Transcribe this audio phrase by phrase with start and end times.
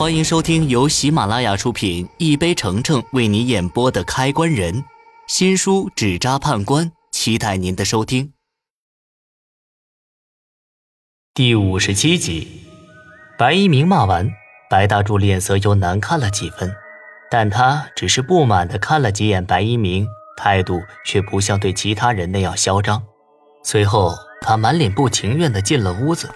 [0.00, 4.74] 欢迎收听由喜马拉雅出品、一杯橙橙为你演播的《开关人》
[5.26, 8.32] 新书《纸扎判官》，期待您的收听。
[11.34, 12.62] 第五十七集，
[13.36, 14.26] 白一鸣骂完，
[14.70, 16.74] 白大柱脸色又难看了几分，
[17.30, 23.02] 但他只是不满的看了几眼白一鸣，态度却不像对其他人那样嚣张。
[23.64, 26.34] 随后，他满脸不情愿的进了屋子。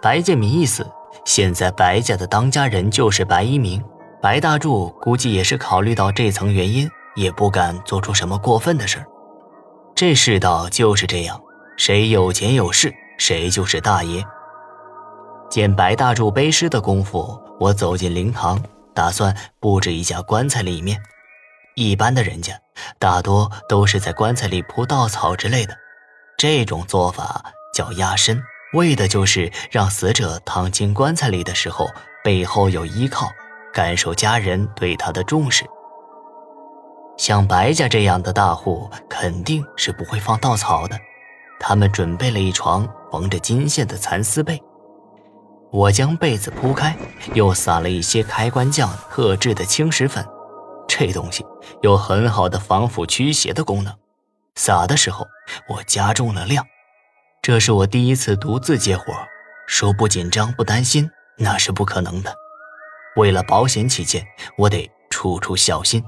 [0.00, 0.86] 白建民一死。
[1.28, 3.84] 现在白家的当家人就是白一鸣，
[4.22, 9.04] 白大柱估计也是考虑到这层原因，也不敢做出什么过分的事
[9.94, 11.38] 这世道就是这样，
[11.76, 14.24] 谁有钱有势，谁就是大爷。
[15.50, 18.58] 见白大柱背尸的功夫，我走进灵堂，
[18.94, 20.98] 打算布置一下棺材里面。
[21.74, 22.58] 一般的人家，
[22.98, 25.76] 大多都是在棺材里铺稻草之类的，
[26.38, 28.42] 这种做法叫压身。
[28.74, 31.88] 为的就是让死者躺进棺材里的时候，
[32.22, 33.30] 背后有依靠，
[33.72, 35.64] 感受家人对他的重视。
[37.16, 40.98] 像白家这样的大户，肯定是不会放稻草的。
[41.58, 44.62] 他们准备了一床缝着金线的蚕丝被，
[45.72, 46.96] 我将被子铺开，
[47.34, 50.24] 又撒了一些开关匠特制的青石粉，
[50.86, 51.44] 这东西
[51.82, 53.92] 有很好的防腐驱邪的功能。
[54.54, 55.26] 撒的时候，
[55.68, 56.64] 我加重了量。
[57.48, 59.04] 这是我第一次独自接活，
[59.66, 62.30] 说不紧张不担心那是不可能的。
[63.16, 64.22] 为了保险起见，
[64.58, 66.04] 我得处处小心。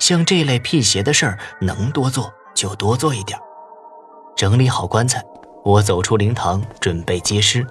[0.00, 3.38] 像这类辟邪的事儿，能多做就多做一点。
[4.34, 5.22] 整理好棺材，
[5.64, 7.64] 我走出灵堂，准备接尸。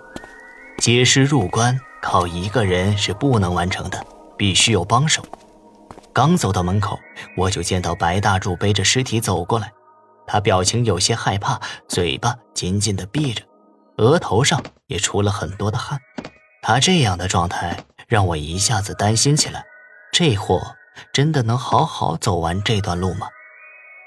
[0.77, 4.01] 接尸入棺靠一个人是不能完成的，
[4.37, 5.21] 必须有帮手。
[6.13, 6.97] 刚走到门口，
[7.35, 9.73] 我就见到白大柱背着尸体走过来。
[10.25, 13.43] 他表情有些害怕，嘴巴紧紧地闭着，
[13.97, 15.99] 额头上也出了很多的汗。
[16.61, 19.63] 他这样的状态让我一下子担心起来，
[20.11, 20.75] 这货
[21.11, 23.27] 真的能好好走完这段路吗？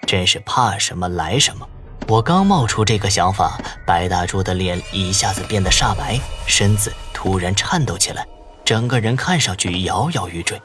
[0.07, 1.69] 真是怕什么来什么。
[2.09, 8.25] 我刚冒出这个想法，白大柱的脸一下子变得煞白，身子突然颤抖起来，
[8.65, 10.61] 整个人看上去摇摇欲坠。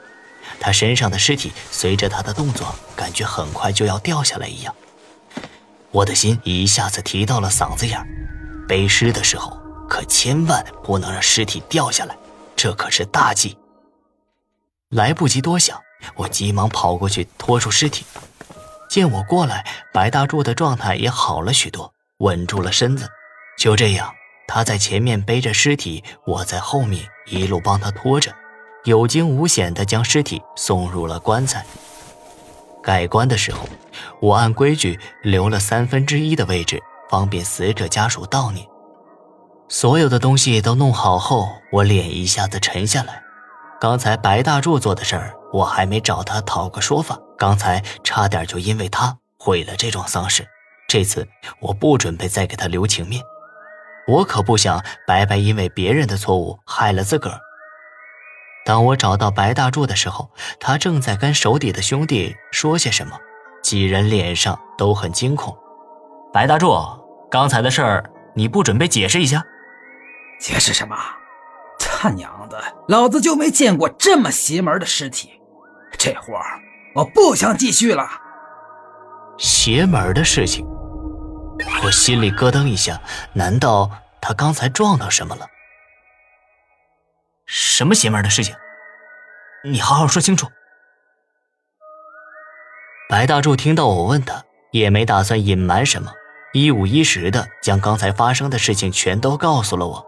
[0.60, 4.74] 他身上的尸体随着他的动作，感觉很快就要掉下来一样。
[5.92, 8.08] 我的心一下子提到了嗓子眼儿，
[8.68, 9.60] 背尸的时候
[9.90, 12.16] 可千万不能让尸体掉下来，
[12.56, 13.58] 这可是大忌。
[14.90, 15.78] 来不及多想，
[16.16, 18.06] 我急忙跑过去拖住尸体。
[18.90, 23.10] 见我过来，白大柱的状态也好了许多，稳住了身子。
[23.58, 24.14] 就这样，
[24.48, 28.34] 他在前面背着尸体，我在后面一路帮他拖着，
[28.86, 31.66] 有惊无险地将尸体送入了棺材。
[32.82, 33.68] 盖棺的时候，
[34.20, 38.66] 我按规矩留了三分之一的位置，方便死者家属悼念。
[39.68, 43.24] 所有的东西都弄好后，我脸一下子沉下来。
[43.80, 47.18] 刚才白大柱做的事儿，我还没找他讨个说法。
[47.38, 50.46] 刚才差点就因为他毁了这桩丧事。
[50.88, 51.28] 这次
[51.62, 53.24] 我不准备再给他留情面，
[54.08, 57.40] 我可不想白白因为别人的错误害了自个儿。
[58.66, 63.18] 当我找到白大柱的时候，他正在跟手底的兄弟说些什么，
[63.72, 65.58] 几人脸上都很惊恐。
[66.34, 66.76] 白大柱，
[67.32, 68.04] 刚才的事儿
[68.36, 69.42] 你不准备解释一下？
[70.42, 70.94] 解释什么？
[71.80, 75.40] 他娘的，老子就没见过这么邪门的尸体，
[75.98, 76.60] 这活儿
[76.94, 78.06] 我不想继续了。
[79.38, 80.68] 邪门的事情，
[81.86, 83.00] 我心里咯噔一下，
[83.32, 83.90] 难道
[84.20, 85.48] 他刚才撞到什么了？
[87.46, 88.54] 什么邪门的事情？
[89.64, 90.46] 你好好说清楚。
[93.12, 94.42] 白大柱听到我问他，
[94.72, 96.14] 也没打算隐瞒什么，
[96.54, 100.06] 一五一十的将刚才发生的事情全都告诉了我。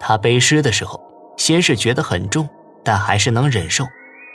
[0.00, 1.00] 他背尸的时候，
[1.36, 2.48] 先是觉得很重，
[2.82, 3.86] 但还是能忍受。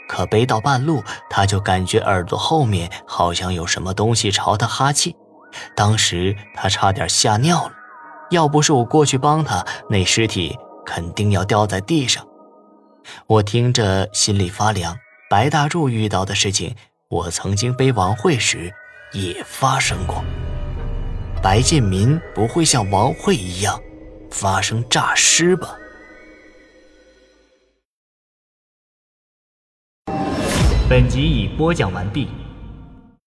[0.08, 5.14] 可背到半路，他就感觉耳朵后面好像有什么东西朝他哈气，
[5.74, 7.72] 当时他差点吓尿了。
[8.30, 12.26] 要不是我过去帮他，那尸体肯定要掉在地上。
[13.26, 14.96] 我听着心里发凉。
[15.28, 16.74] 白大柱遇到的事情，
[17.08, 18.72] 我曾经背王慧时
[19.12, 20.24] 也发生过。
[21.40, 23.80] 白建民不会像王慧一样
[24.28, 25.76] 发生诈尸吧？
[30.88, 32.28] 本集已播讲完毕。